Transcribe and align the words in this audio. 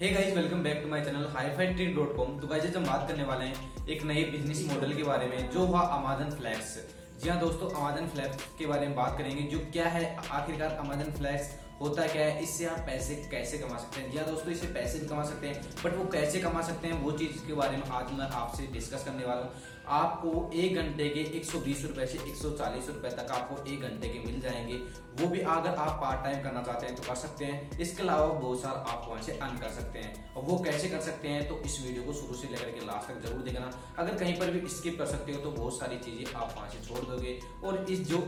Guys 0.00 0.36
welcome 0.36 0.62
back 0.62 0.80
to 0.82 0.88
my 0.88 1.00
channel 1.04 1.24
hi fi 1.34 1.66
तो 1.76 2.78
हम 2.78 2.84
बात 2.86 3.08
करने 3.08 3.24
वाले 3.24 3.44
हैं 3.44 3.86
एक 3.86 4.02
नए 4.06 4.22
बिज़नेस 4.24 4.62
मॉडल 4.66 4.92
के 4.96 5.02
बारे 5.02 5.26
में, 5.26 5.50
जो 5.50 5.64
हुआ 5.66 5.80
अमेजन 5.94 6.30
फ्लैक्स 6.36 6.74
जी 7.22 7.28
हाँ 7.28 7.38
दोस्तों 7.40 7.70
अमेजन 7.70 8.06
फ्लैक्स 8.08 8.44
के 8.58 8.66
बारे 8.66 8.86
में 8.86 8.94
बात 8.96 9.16
करेंगे, 9.18 9.42
जो 9.44 9.58
क्या 9.72 9.88
है, 9.88 10.04
आखिरकार 10.30 10.76
अमेजन 10.82 11.10
फ्लैक्स 11.16 11.48
होता 11.80 12.06
क्या 12.06 12.24
है, 12.24 12.42
इससे 12.42 12.66
आप 12.66 12.78
पैसे 12.86 13.14
कैसे 13.30 13.58
कमा 13.58 13.78
सकते 13.78 14.00
हैं? 14.00 14.10
जी 14.10 14.18
हाँ 14.18 14.26
दोस्तों, 14.26 14.52
इससे 14.52 14.66
पैसे 14.74 14.98
भी 14.98 15.06
कमा 15.08 15.24
सकते 15.24 15.48
हैं 15.48 15.62
बट 15.84 15.96
वो 15.96 16.04
कैसे 16.12 16.40
कमा 16.40 16.62
सकते 16.68 16.88
हैं, 16.88 17.00
वो 17.02 17.12
चीज़ 17.18 17.46
के 17.46 17.54
बारे 17.54 17.76
में 17.76 17.90
आज 17.92 18.12
मैं 18.18 18.30
आपसे 18.42 18.66
डिस्कस 18.72 19.04
करने 19.04 19.24
वाला 19.24 19.40
हूँ। 19.40 19.50
आपको 19.90 20.50
एक 20.54 20.76
घंटे 20.76 21.08
के 21.08 21.20
एक 21.36 21.44
सौ 21.44 21.58
बीस 21.60 21.84
रुपए 21.84 22.06
से 22.06 22.18
एक 22.20 22.34
सौ 22.36 22.50
चालीस 22.58 22.88
रुपए 22.88 23.10
तक 23.16 23.30
आपको 23.32 23.62
एक 23.72 23.82
घंटे 23.82 24.08
के 24.08 24.18
मिल 24.26 24.40
जाएँगे। 24.40 24.80
वो 25.18 25.28
भी 25.28 25.40
अगर 25.40 25.74
आप 25.74 25.98
पार्ट 26.00 26.22
टाइम 26.24 26.42
करना 26.42 26.62
चाहते 26.62 26.86
हैं 26.86 26.94
तो 26.96 27.02
कर 27.02 27.14
सकते 27.16 27.44
हैं। 27.44 27.78
इसके 27.80 28.02
अलावा 28.02 28.26
बहुत 28.26 28.60
सारा 28.62 28.80
आप 28.90 29.06
वहाँ 29.08 29.22
से 29.22 29.32
अर्न 29.34 29.56
कर 29.58 29.68
सकते 29.70 29.98
हैं। 29.98 30.34
और 30.34 30.42
वो 30.44 30.58
कैसे 30.64 30.88
कर 30.88 31.00
सकते 31.00 31.28
हैं 31.28 31.48
तो 31.48 31.58
इस 31.66 31.80
वीडियो 31.84 32.02
को 32.02 32.12
शुरू 32.12 32.34
से 32.34 32.48
लेकर 32.48 32.70
के 32.70 32.86
लास्ट 32.86 33.08
तक 33.08 33.20
ज़रूर 33.22 33.42
देखना। 33.44 33.70
अगर 33.98 34.18
कहीं 34.18 34.34
पर 34.40 34.50
भी 34.50 34.68
स्किप 34.68 34.98
कर 34.98 35.06
सकते 35.06 35.32
हो 35.32 35.40
तो 35.40 35.50
बहुत 35.52 35.78
सारी 35.78 35.98
चीज़ें 35.98 36.34
आप 36.34 36.54
वहाँ 36.56 36.68
से 36.70 36.86
छोड़ 36.88 37.04
दोगे। 37.06 37.38
और 37.64 37.84
इस 37.90 38.06
जो 38.08 38.18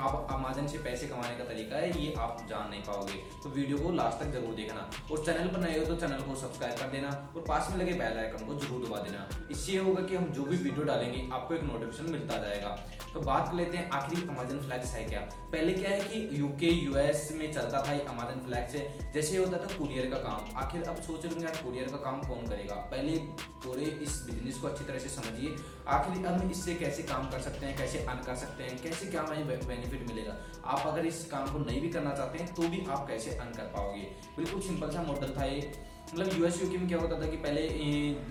आप 0.00 0.26
अमेजन 0.32 0.66
से 0.66 0.78
पैसे 0.84 1.06
कमाने 1.06 1.36
का 1.38 1.44
तरीका 1.44 1.76
है, 1.76 1.90
ये 2.02 2.12
आप 2.18 2.46
जान 2.50 2.70
नहीं 2.70 2.82
पाओगे। 2.82 3.18
तो 3.42 3.50
वीडियो 3.50 3.78
को 3.78 3.92
लास्ट 3.94 4.18
तक 4.18 4.32
ज़रूर 4.32 4.54
देखना। 4.54 4.88
और 5.10 5.24
चैनल 5.24 5.48
पर 5.48 5.60
नए 5.60 5.78
हो 5.78 5.84
तो 5.86 5.96
चैनल 5.96 6.22
को 6.22 6.34
सब्सक्राइब 6.36 6.78
कर 6.78 6.90
देना। 6.90 7.10
और 7.36 7.44
पास 7.48 7.70
में 7.70 7.78
लगे 7.78 7.92
बेल 7.94 8.18
आइकन 8.18 8.46
को 8.46 8.58
ज़रूर 8.60 8.86
दबा 8.86 8.98
देना। 9.00 9.28
इससे 9.50 9.76
होगा 9.78 10.02
कि 10.02 10.16
हम 10.16 10.30
जो 10.32 10.44
भी 10.44 10.56
वीडियो 10.58 10.84
डालेंगे 11.06 11.34
आपको 11.34 11.54
एक 11.54 11.62
नोटिफिकेशन 11.62 12.10
मिलता 12.12 12.38
जाएगा। 12.38 12.68
तो 13.14 13.20
बात 13.20 13.48
कर 13.48 13.54
लेते 13.54 13.76
हैं, 13.76 13.90
आखिरी 13.90 14.22
अमेजन 14.28 14.58
फ्लैक्स 14.60 14.92
है 14.94 15.04
क्या? 15.04 15.20
पहले 15.52 15.72
क्या 15.72 15.90
है 15.90 16.00
कि 16.02 16.28
यूके 16.32 16.66
यूएस 16.66 17.28
में 17.36 17.52
चलता 17.52 17.82
था 17.82 17.92
ये 17.92 18.00
अमेजन 18.06 18.40
फ्लैक्स 18.46 18.72
से। 18.72 19.10
जैसे 19.14 19.36
होता 19.36 19.58
था 19.58 19.78
कुरियर 19.78 20.10
का 20.10 20.18
काम। 20.18 20.56
आखिर 20.56 20.82
अब 20.84 21.00
सोच 21.02 21.26
रहे 21.26 21.44
यार 21.44 21.56
कुरियर 21.64 21.88
का 21.88 21.96
काम 22.04 22.20
कौन 22.22 22.46
करेगा? 22.46 22.74
पहले 22.92 23.16
पूरे 23.64 23.84
इस 24.02 24.20
बिज़नेस 24.26 24.58
को 24.58 24.68
अच्छी 24.68 24.84
तरह 24.84 24.98
से 24.98 25.08
समझिए। 25.10 25.54
आखिर 25.88 26.26
हम 26.26 26.50
इससे 26.50 26.74
कैसे 26.74 27.02
काम 27.04 27.30
कर 27.30 27.40
सकते 27.40 27.66
हैं, 27.66 27.76
कैसे 27.78 27.98
अर्न 28.04 28.22
कर 28.26 28.36
सकते 28.36 28.64
हैं, 28.64 28.82
कैसे 28.82 29.06
क्या 29.06 29.22
हमें 29.22 29.48
बेनिफिट 29.48 30.06
मिलेगा? 30.08 30.36
आप 30.66 30.86
अगर 30.86 31.06
इस 31.06 31.24
काम 31.30 31.52
को 31.52 31.58
नहीं 31.60 31.80
भी 31.80 31.88
करना 31.88 32.14
चाहते 32.14 32.38
हैं 32.38 32.54
तो 32.54 32.68
भी 32.68 32.84
आप 32.88 33.06
कैसे 33.08 33.36
अर्न 33.36 33.52
कर 33.52 33.72
पाओगे? 33.74 34.06
बिल्कुल 34.36 34.60
सिंपल 34.62 34.90
सा 34.90 35.02
मॉडल 35.02 35.34
था 35.38 35.44
ये। 35.44 35.72
मतलब 36.06 36.38
यूएस 36.38 36.60
यूके 36.62 36.78
में 36.78 36.88
क्या 36.88 36.98
होता 36.98 37.20
था 37.20 37.28
कि 37.30 37.36
पहले 37.36 37.62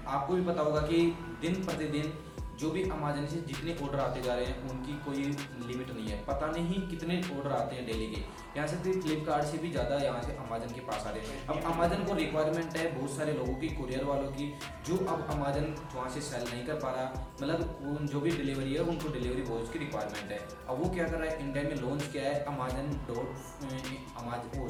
आपको 0.07 0.33
भी 0.33 0.45
पता 0.45 0.61
होगा 0.61 0.81
कि 0.81 1.01
दिन 1.41 1.63
प्रतिदिन 1.65 2.13
जो 2.59 2.69
भी 2.71 2.83
अमेजन 2.89 3.25
से 3.27 3.39
जितने 3.47 3.73
ऑर्डर 3.85 3.99
आते 3.99 4.21
जा 4.21 4.33
रहे 4.35 4.45
हैं, 4.45 4.69
उनकी 4.69 4.93
कोई 5.05 5.23
लिमिट 5.67 5.89
नहीं 5.89 6.07
है। 6.07 6.17
पता 6.25 6.47
नहीं 6.49 6.81
कितने 6.89 7.17
ऑर्डर 7.35 7.51
आते 7.53 7.75
हैं 7.75 7.85
डेली 7.85 8.07
के। 8.07 8.21
यहाँ 8.55 8.67
से 8.67 8.77
फ्लिपकार्ट 8.77 9.45
से 9.45 9.57
भी 9.57 9.71
ज़्यादा 9.71 9.95
यहाँ 9.99 10.21
से 10.21 10.35
अमेजन 10.43 10.73
के 10.75 10.81
पास 10.87 11.07
आ 11.07 11.09
रहे 11.09 11.25
हैं। 11.27 11.45
अब 11.47 11.71
अमेजन 11.71 12.03
को 12.05 12.13
रिक्वायरमेंट 12.15 12.77
है 12.77 12.85
बहुत 12.93 13.17
सारे 13.17 13.33
लोगों 13.33 13.55
की 13.55 13.69
कुरियर 13.77 14.03
वालों 14.05 14.31
की, 14.31 14.47
जो 14.87 14.97
अब 15.05 15.27
अमेजन 15.31 15.73
वहाँ 15.95 16.09
से 16.09 16.21
सेल 16.21 16.43
नहीं 16.43 16.65
कर 16.65 16.79
पा 16.83 16.91
रहा। 16.91 17.27
मतलब 17.33 18.07
जो 18.11 18.19
भी 18.21 18.31
डिलीवरी 18.33 18.73
है, 18.73 18.81
उनको 18.83 19.13
डिलीवरी 19.13 19.41
बॉयज़ 19.49 19.71
की 19.71 19.79
रिक्वायरमेंट 19.79 20.31
है। 20.31 20.39
अब 20.69 20.83
वो 20.83 20.89
क्या 20.93 21.07
कर 21.07 21.17
रहा 21.17 21.31
है 21.31 21.39
इंडिया 21.39 21.63
में 21.63 21.75
लॉन्च 21.81 22.07
किया 22.07 22.23
है 22.23 22.43
Amazon 22.45 22.87
dot 23.09 23.27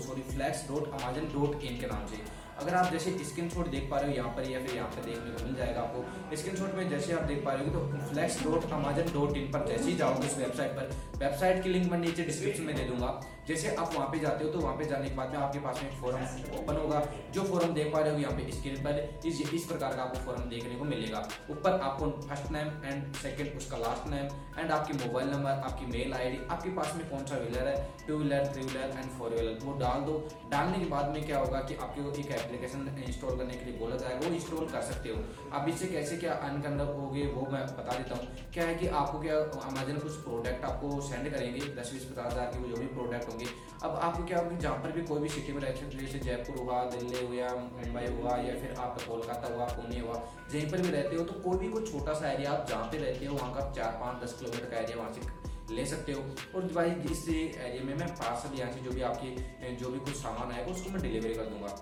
sorry 0.01 0.21
Flex 0.31 0.67
dot 0.69 0.87
Amazon 0.93 1.31
dot 1.33 1.63
in 1.63 1.79
के 1.79 1.87
नाम 1.87 2.05
से। 2.07 2.23
अगर 2.61 2.75
आप 2.75 2.91
जैसे 2.91 3.11
स्क्रीन 3.25 3.49
शॉट 3.49 3.67
देख 3.69 3.89
पा 3.91 3.99
रहे 3.99 4.09
हो 4.09 4.15
यहाँ 4.15 4.29
पर 4.35 4.49
या 4.49 4.59
फिर 4.65 4.75
यहाँ 4.75 4.87
पर 4.89 5.05
देखने 5.05 5.31
को 5.31 5.45
मिल 5.45 5.55
जाएगा 5.55 5.81
आपको। 5.81 6.35
स्क्रीन 6.37 6.55
शॉट 6.55 6.75
में 6.75 6.89
जैसे 6.89 7.13
आप 7.13 7.23
देख 7.23 7.43
पा 7.45 7.53
रहे 7.53 7.65
हो 7.65 7.71
तो 7.73 8.09
Flex 8.11 8.43
dot 8.43 8.71
Amazon 8.73 9.11
dot 9.13 9.37
in 9.37 9.51
पर 9.51 9.67
जैसे 9.67 9.89
ही 9.89 9.95
जाओगे 9.97 10.27
इस 10.27 10.37
वेबसाइट 10.37 10.71
पर 10.71 10.95
वेबसाइट 11.19 11.63
की 11.63 11.69
लिंक 11.69 11.91
मैं 11.91 11.97
नीचे 11.99 12.23
डिस्क्रिप्शन 12.23 12.63
में 12.63 12.75
दे 12.75 12.83
दूँगा। 12.83 13.19
जैसे 13.47 13.75
आप 13.75 13.91
वहाँ 13.95 14.07
पे 14.11 14.19
जाते 14.19 14.43
हो 14.43 14.51
तो 14.51 14.59
वहाँ 14.59 14.75
पे 14.77 14.85
जाने 14.85 15.09
के 15.09 15.15
बाद 15.15 15.29
में 15.31 15.37
आपके 15.39 15.59
पास 15.59 15.81
में 15.83 15.99
फोरम 16.01 16.23
ओपन 16.59 16.77
होगा। 16.77 17.01
जो 17.33 17.43
फोरम 17.43 17.73
देख 17.73 17.91
पा 17.93 17.99
रहे 17.99 18.13
हो 18.13 18.19
यहाँ 18.19 18.33
पे 18.37 18.51
स्क्रीन 18.51 18.77
पर, 18.83 19.19
इस 19.25 19.41
इस 19.53 19.65
प्रकार 19.65 19.95
का 19.95 20.01
आपको 20.03 20.19
फोरम 20.25 20.49
देखने 20.49 20.75
को 20.75 20.85
मिलेगा। 20.85 21.19
ऊपर 21.51 21.79
आपको 21.79 22.09
फ़र्स्ट 22.21 22.51
नेम 22.51 22.71
एंड 22.85 23.13
सेकंड 23.15 23.57
उसका 23.57 23.77
लास्ट 23.77 24.07
नेम 24.11 24.59
एंड 24.59 24.71
आपकी 24.71 24.93
मोबाइल 24.97 25.29
नंबर 25.29 25.61
आपकी 25.67 25.85
मेल 25.91 26.13
आईडी 26.13 26.39
आपके 26.49 26.69
पास 26.75 26.93
में 26.95 27.09
कौन 27.09 27.25
सा 27.25 27.37
व्हीलर 27.37 27.67
है? 27.67 27.75
Two 28.07 28.17
wheeler 28.17 28.47
three 28.53 28.63
wheeler 28.63 28.97
and 28.97 29.11
four 29.17 29.29
wheeler 29.33 29.59
वो 29.63 29.77
डाल 29.79 30.01
दो। 30.01 30.17
डालने 30.51 30.79
के 30.79 30.89
बाद 30.89 31.13
में 31.13 31.25
क्या 31.25 31.39
होगा 31.39 31.59
कि 31.61 31.75
आपके 31.77 32.01
एक 32.21 32.31
एप्लीकेशन 32.45 33.03
इंस्टॉल 33.05 33.37
करने 33.37 33.53
के 33.53 33.65
लिए 33.65 33.77
बोला 33.79 33.95
जाएगा 33.97 34.27
वो 34.27 34.33
इंस्टॉल 34.35 34.67
कर 34.69 34.81
सकते 34.83 35.09
हो। 35.09 35.21
अब 35.51 35.69
इससे 35.69 35.87
कैसे 35.87 36.17
क्या 36.17 36.33
अर्न 36.45 36.61
करना 36.61 36.83
होगे, 36.93 37.25
वो 37.27 37.47
मैं 37.51 37.65
बता 37.67 37.97
देता 37.97 38.15
हूँ। 38.15 38.51
क्या 38.53 38.65
है 38.65 38.75
कि 38.75 38.87
आपको 38.95 39.19
क्या 39.19 39.37
अमेजन 39.65 39.99
कुछ 39.99 40.15
प्रोडक्ट 40.23 40.65
आपको 40.65 40.99
सेंड 41.01 41.31
करेंगे, 41.33 41.61
दस 41.75 41.93
बीस 41.93 42.03
पचास 42.05 42.31
हज़ार 42.33 42.45
के 42.47 42.69
जो 42.69 42.75
भी 42.75 42.87
प्रोडक्ट 42.95 43.29
होंगे। 43.29 43.45
अब 43.83 43.95
आपको 43.97 44.25
क्या 44.25 44.39
होगा 44.39 44.57
जहाँ 44.57 44.77
पर 44.83 44.91
भी 44.91 45.01
कोई 45.05 45.19
भी 45.21 45.29
सिटी 45.29 45.53
में 45.53 45.61
रहते 45.61 45.85
हैं 45.85 45.97
जैसे 45.97 46.19
जयपुर 46.19 46.57
हुआ, 46.57 46.83
दिल्ली 46.91 47.25
हुआ, 47.25 47.49
मुंबई 47.55 48.05
हुआ, 48.13 48.37
या 48.39 48.53
फिर 48.61 48.75
आप 48.79 49.01
कोलकाता 49.07 49.53
हुआ, 49.55 49.65
पुणे 49.71 49.99
हुआ, 49.99 50.21
जहीं 50.51 50.69
पर 50.71 50.81
भी 50.81 50.91
रहते 50.91 51.15
हो 51.15 51.23
तो 51.23 51.39
कोई 51.41 51.57
भी 51.57 51.69
कोई 51.69 51.85
छोटा 51.85 52.13
सा 52.13 52.31
एरिया 52.31 52.51
आप 52.51 52.67
जहाँ 52.69 52.85
पे 52.91 52.97
रहते 52.97 53.25
हो, 53.25 53.35
वहाँ 53.35 53.53
का 53.53 53.71
चार 53.71 53.97
पाँच 54.01 54.23
दस 54.23 54.37
किलोमीटर 54.39 54.69
का 54.69 54.77
एरिया 54.77 54.97
वहाँ 54.97 55.13
से 55.13 55.43
ले 55.67 55.85
सकते 55.85 56.11
हो। 56.11 56.21
और 56.55 56.65
भाई, 56.73 56.89
इस 57.11 57.27
एरिया 57.29 57.83
में 57.83 57.93
मैं 57.95 58.07
पार्सल 58.15 58.57
यहाँ 58.59 58.71
से 58.71 58.79
जो 58.79 58.91
भी 58.91 59.01
आपकी, 59.03 59.75
जो 59.75 59.89
भी 59.89 59.99
कुछ 59.99 60.15
सामान 60.15 60.51
आएगा, 60.51 60.71
उसको 60.71 60.89
मैं 60.89 61.01
डिलीवरी 61.01 61.33
कर 61.33 61.45
दूँगा। 61.45 61.75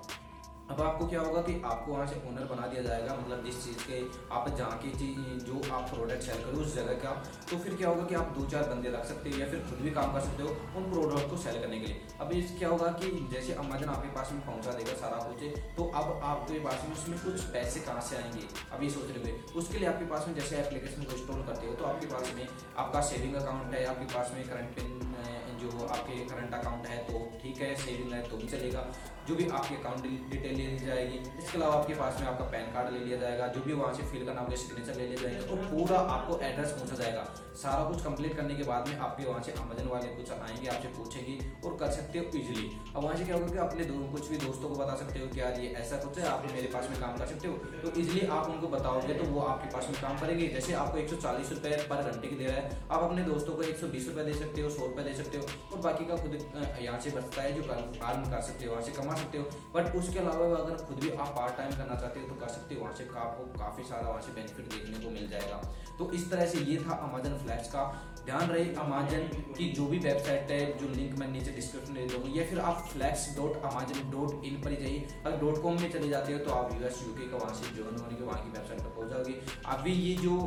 अब 0.73 0.81
आपको 0.81 1.07
क्या 1.07 1.21
होगा 1.21 1.41
कि 1.41 1.53
आपको 1.65 1.91
वहाँ 1.91 2.05
से 2.07 2.15
ओनर 2.27 2.45
बना 2.51 2.67
दिया 2.67 2.81
जाएगा 2.83 3.15
मतलब 3.15 3.43
जिस 3.45 3.57
चीज़ 3.65 3.81
के 3.87 3.97
आप 4.35 4.47
जहाँ 4.57 4.77
की 4.77 4.91
चीज़ 4.99 5.43
जो 5.45 5.59
आप 5.73 5.89
प्रोडक्ट 5.89 6.21
सेल 6.21 6.39
करो 6.45 6.61
उस 6.61 6.73
जगह 6.75 6.95
का 7.03 7.11
तो 7.51 7.57
फिर 7.57 7.75
क्या 7.75 7.89
होगा 7.89 8.05
कि 8.05 8.15
आप 8.15 8.31
दो 8.37 8.45
चार 8.49 8.63
बंदे 8.69 8.89
रख 8.89 9.05
सकते 9.05 9.29
हो 9.29 9.37
या 9.39 9.49
फिर 9.49 9.59
खुद 9.69 9.79
भी 9.79 9.91
काम 9.91 10.13
कर 10.13 10.21
सकते 10.21 10.43
हो 10.43 10.55
उन 10.79 10.89
प्रोडक्ट 10.91 11.29
को 11.29 11.37
सेल 11.37 11.59
करने 11.61 11.79
के 11.79 11.87
लिए। 11.87 12.01
अब 12.21 12.31
इस 12.31 12.55
क्या 12.59 12.69
होगा 12.69 12.87
कि 13.03 13.11
जैसे 13.33 13.53
अमेजन 13.65 13.89
आपके 13.89 14.09
पास 14.15 14.31
में 14.31 14.41
पहुँचा 14.45 14.71
देगा 14.71 14.95
सारा 15.03 15.21
कुछ 15.27 15.61
तो 15.77 15.89
अब 16.01 16.19
आपके 16.31 16.59
पास 16.59 16.85
में 16.89 16.95
उसमें 16.97 17.19
कुछ 17.19 17.45
पैसे 17.57 17.85
कहाँ 17.89 18.01
से 18.09 18.17
आएँगे 18.17 18.47
अभी 18.77 18.89
सोच 18.89 19.11
रहे 19.11 19.23
हुए 19.23 19.53
उसके 19.55 19.77
लिए 19.77 19.87
आपके 19.89 20.05
पास 20.05 20.27
में 20.27 20.35
जैसे 20.35 20.57
एप्लीकेशन 20.57 21.03
को 21.03 21.17
इंस्टॉल 21.19 21.43
करते 21.51 21.67
हो 21.67 21.75
तो 21.75 21.85
आपके 21.85 22.13
पास 22.15 22.33
में 22.35 22.47
आपका 22.77 23.01
सेविंग 23.11 23.35
अकाउंट 23.43 23.73
है, 23.75 23.85
आपके 23.85 24.13
पास 24.15 24.31
में 24.35 24.43
करंट 24.49 25.11
जो 25.63 25.87
आपके 25.87 26.15
करंट 26.29 26.53
अकाउंट 26.53 26.87
है 26.87 26.97
तो 27.07 27.19
है 27.63 27.75
सेविंग 27.77 28.13
है 28.13 28.21
तो 28.29 28.37
भी 28.37 28.47
चलेगा। 28.49 28.85
जो 29.27 29.35
भी 29.35 29.47
आपके 29.49 29.75
अकाउंट 29.75 30.03
डिटेल 30.31 30.55
ले 30.55 30.63
ली 30.63 30.77
जाएगी, 30.79 31.17
इसके 31.39 31.57
अलावा 31.57 31.75
आपके 31.75 31.93
पास 31.95 32.19
में 32.19 32.27
आपका 32.27 32.45
पैन 32.45 32.65
कार्ड 32.73 32.93
ले 32.93 32.99
लिया 32.99 33.17
जाएगा, 33.17 33.45
जो 33.47 33.61
भी 33.61 33.73
वहाँ 33.73 33.93
से 33.93 34.03
फिल 34.05 34.25
करना 34.25 34.41
होगा 34.41 34.55
सिग्नेचर 34.57 34.95
ले 34.95 35.05
लिया 35.07 35.21
जाएगा 35.21 35.45
तो 35.47 35.55
पूरा 35.67 35.99
आपको 36.15 36.39
एड्रेस 36.45 36.71
पहुँचा 36.71 36.95
जाएगा। 36.95 37.23
सारा 37.61 37.83
कुछ 37.89 38.03
कंप्लीट 38.03 38.35
करने 38.37 38.55
के 38.55 38.63
बाद 38.63 38.87
में 38.87 38.97
आपके 38.97 39.25
वहाँ 39.25 39.41
से 39.43 39.51
अमेजन 39.53 39.87
वाले 39.89 40.07
कुछ 40.15 40.31
आएँगे, 40.31 40.67
आपसे 40.67 40.87
पूछेंगे 40.89 41.37
और 41.61 41.77
कर 41.79 41.91
सकते 41.91 42.19
हो 42.19 42.25
इजिली 42.33 42.67
अब 42.87 43.03
वहाँ 43.03 43.15
से 43.15 43.23
क्या 43.23 43.35
होगा 43.35 43.47
कि 43.47 43.57
अपने 43.59 43.85
कुछ 44.11 44.29
भी 44.29 44.37
दोस्तों 44.37 44.69
को 44.69 44.75
बता 44.75 44.95
सकते 44.95 45.19
हो 45.19 45.27
कि 45.27 45.39
यार 45.39 45.59
ये 45.59 45.69
ऐसा 45.83 45.97
कुछ 46.03 46.19
है, 46.19 46.27
आप 46.27 46.47
मेरे 46.51 46.67
पास 46.73 46.89
में 46.89 46.99
काम 46.99 47.17
कर 47.17 47.25
सकते 47.25 47.47
हो 47.47 47.53
तो 47.83 47.93
इजिली 48.01 48.27
आप 48.29 48.49
उनको 48.49 48.67
बताओगे 48.75 49.13
तो 49.13 49.29
वो 49.29 49.41
आपके 49.43 49.71
पास 49.73 49.89
में 49.89 50.01
काम 50.01 50.19
करेंगे। 50.19 50.47
जैसे 50.49 50.73
आपको 50.75 50.97
एक 50.97 51.09
सौ 51.09 51.15
पर 51.89 52.03
घंटे 52.03 52.27
की 52.27 52.35
दे 52.35 52.45
रहा 52.45 52.55
है, 52.57 52.81
आप 52.91 53.01
अपने 53.01 53.23
दोस्तों 53.23 53.55
को 53.55 53.63
एक 53.63 53.77
सौ 53.77 53.87
दे 53.87 54.33
सकते 54.33 54.61
हो, 54.61 54.69
सौ 54.71 54.87
दे 54.99 55.13
सकते 55.15 55.37
हो, 55.37 55.47
और 55.71 55.81
बाकी 55.81 56.05
का 56.05 56.17
खुद 56.17 56.37
यहाँ 56.81 56.99
से 56.99 57.09
बचता 57.11 57.41
है 57.41 57.52
जो 57.53 57.63
अर्न 57.71 58.29
कर 58.31 58.41
सकते 58.41 58.65
हो, 58.65 58.71
वहाँ 58.71 58.83
से 58.83 58.91
कमा 58.91 59.15
सकते 59.15 59.37
हो। 59.37 59.43
बट 59.75 59.95
उसके 59.95 60.19
अलावा 60.19 60.45
अगर 60.57 60.83
खुद 60.85 60.99
भी 60.99 61.11
आप 61.11 61.33
पार्ट 61.35 61.57
टाइम 61.57 61.71
करना 61.71 61.95
चाहते 61.95 62.19
हो 62.19 62.27
तो 62.27 62.35
कर 62.35 62.49
सकते 62.49 62.75
हो। 62.75 62.81
वहाँ 62.81 62.95
से 62.95 63.07
आपको 63.17 63.43
काफ़ी 63.59 63.83
सारा 63.83 64.09
वहाँ 64.09 64.21
से 64.21 64.31
बेनिफिट 64.31 64.73
देखने 64.73 65.05
को 65.05 65.11
मिल 65.11 65.29
जाएगा। 65.29 65.61
तो 65.97 66.11
इस 66.11 66.29
तरह 66.31 66.45
से 66.45 66.59
ये 66.61 66.77
था 66.77 66.95
अमेजन 67.03 67.37
फ्लैक्स 67.37 67.67
का। 67.67 67.83
ध्यान 68.25 68.49
रहे 68.49 68.63
अमेजन 68.81 69.23
की 69.53 69.65
जो 69.71 69.85
भी 69.85 69.97
वेबसाइट 69.99 70.51
है, 70.51 70.59
जो 70.79 70.87
लिंक 70.89 71.17
मैं 71.19 71.27
नीचे 71.27 71.51
डिस्क्रिप्शन 71.51 71.93
दे 71.93 72.05
दूँगा, 72.07 72.29
या 72.35 72.45
फिर 72.49 72.59
आप 72.61 72.85
Flex 72.91 73.27
dot 73.37 73.63
Amazon 73.65 74.09
dot 74.11 74.45
in 74.45 74.61
पर 74.61 74.71
ही 74.71 74.77
जाइए। 74.77 75.07
अगर 75.25 75.37
डॉट 75.37 75.61
कॉम 75.63 75.81
में 75.81 75.91
चले 75.91 76.09
जाते 76.09 76.33
हो 76.33 76.39
तो 76.39 76.51
आप 76.51 76.73
यूएस 76.73 77.01
यूके 77.07 77.27
का 77.31 77.37
वहाँ 77.37 77.53
से 77.53 77.75
ज्वाइन 77.75 77.99
होने 77.99 78.15
के 78.15 78.23
वहाँ 78.23 78.41
की 78.43 78.49
वेबसाइट 78.49 78.79
पर 78.79 78.89
पहुँच 78.89 79.09
जाओगे 79.09 79.22
अभी 79.65 79.91
ये 79.93 80.13
जो 80.15 80.37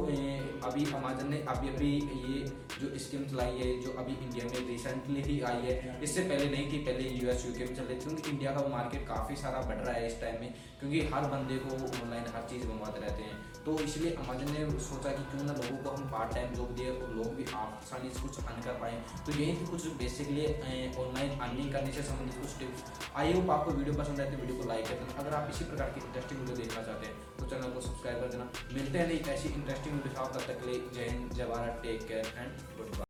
अभी 0.67 0.85
अमेजन 0.95 1.29
ने 1.31 1.39
अभी 1.49 1.69
अभी 1.69 1.91
ये 2.23 2.39
जो 2.81 2.99
स्कीम 2.99 3.25
चलाई 3.27 3.59
है 3.59 3.69
जो 3.83 3.93
अभी 3.99 4.13
इंडिया 4.15 4.45
में 4.47 4.67
रिसेंटली 4.69 5.23
ही 5.23 5.41
आई 5.51 5.61
है 5.63 5.99
इससे 6.03 6.23
पहले 6.23 6.49
नहीं 6.51 6.73
थी 6.73 6.79
पहले 6.87 7.09
यूएस 7.11 7.47
यूके 7.47 7.65
में 7.65 7.75
चल 7.77 7.83
रही 7.83 7.97
थी 7.97 8.05
क्योंकि 8.05 8.31
इंडिया 8.31 8.53
का 8.53 8.67
मार्केट 8.69 9.07
काफ़ी 9.09 9.37
सारा 9.37 9.61
बढ़ 9.69 9.79
रहा 9.79 9.95
है 9.95 10.07
इस 10.07 10.21
टाइम 10.21 10.41
में 10.41 10.55
क्योंकि 10.81 11.01
हर 11.13 11.29
बंदे 11.31 11.57
को 11.59 11.77
ऑनलाइन 11.77 12.27
हर 12.35 12.43
चीज़ 12.51 12.67
मंगवाते 12.67 13.01
रहते 13.01 13.23
हैं। 13.23 13.65
तो 13.65 13.79
इसलिए 13.81 14.11
अमेजन 14.17 14.53
ने 14.53 14.79
सोचा 14.81 15.13
कि 15.13 15.25
क्यों 15.31 15.45
ना 15.45 15.53
लोगों 15.53 15.77
को 15.85 15.91
हम 15.91 16.11
पार्ट 16.11 16.35
टाइम 16.35 16.53
जॉब 16.55 16.75
दिए 16.77 16.91
और 16.91 17.15
लोग 17.15 17.35
भी 17.37 17.45
आसानी 17.57 18.11
से 18.11 18.23
कुछ 18.23 18.45
अर्न 18.45 18.63
कर 18.63 18.79
पाए। 18.83 19.03
तो 19.27 19.33
यही 19.33 19.53
थी 19.53 19.67
कुछ 19.71 19.87
बेसिकली 20.03 20.45
ऑनलाइन 21.05 21.39
अर्निंग 21.39 21.73
करने 21.73 21.93
से 21.93 22.03
संबंधित 22.11 22.41
कुछ 22.43 22.59
टिप्स 22.59 23.11
आई 23.17 23.33
होप 23.33 23.51
आपको 23.59 23.71
वीडियो 23.73 23.97
पसंद 24.03 24.21
आए 24.21 24.31
तो 24.31 24.43
वीडियो 24.43 24.63
को 24.63 24.69
लाइक 24.69 24.89
कर 24.89 25.03
देना 25.03 25.21
अगर 25.21 25.37
आप 25.41 25.51
इसी 25.55 25.65
प्रकार 25.73 25.91
की 25.91 26.07
इंटरेस्टिंग 26.07 26.41
वीडियो 26.41 26.57
देखना 26.57 26.83
चाहते 26.83 27.07
हैं 27.07 27.36
तो 27.47 27.55
चैनल 27.55 27.71
को 27.75 27.81
सब्सक्राइब 27.81 28.21
कर 28.21 28.29
देना। 28.29 28.45
मिलते 28.75 28.99
हैं 28.99 29.07
नहीं 29.09 29.21
ऐसी 29.35 29.49
इंटरेस्टिंग 29.49 29.95
वीडियो 29.95 30.27
तब 30.27 30.41
तक 30.47 30.57
के 30.61 30.71
लिए 30.71 30.79
जय 30.95 31.07
हिंद, 31.11 31.33
जय 31.33 31.45
Bharat 31.47 31.75
take 31.83 32.09
care 32.09 32.25
and 32.39 32.51
good 32.77 32.89
bye 32.91 33.05